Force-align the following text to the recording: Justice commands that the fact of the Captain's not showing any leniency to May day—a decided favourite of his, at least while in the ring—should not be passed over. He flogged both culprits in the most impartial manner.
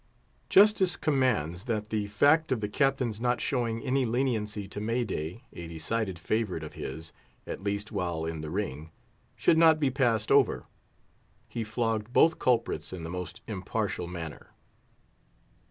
Justice 0.49 0.95
commands 0.95 1.65
that 1.65 1.89
the 1.89 2.07
fact 2.07 2.51
of 2.51 2.59
the 2.59 2.67
Captain's 2.67 3.21
not 3.21 3.39
showing 3.39 3.83
any 3.83 4.03
leniency 4.03 4.67
to 4.67 4.81
May 4.81 5.03
day—a 5.03 5.67
decided 5.67 6.17
favourite 6.17 6.63
of 6.63 6.73
his, 6.73 7.13
at 7.45 7.61
least 7.63 7.91
while 7.91 8.25
in 8.25 8.41
the 8.41 8.49
ring—should 8.49 9.59
not 9.59 9.79
be 9.79 9.91
passed 9.91 10.31
over. 10.31 10.65
He 11.47 11.63
flogged 11.63 12.11
both 12.11 12.39
culprits 12.39 12.91
in 12.91 13.03
the 13.03 13.11
most 13.11 13.41
impartial 13.45 14.07
manner. 14.07 14.49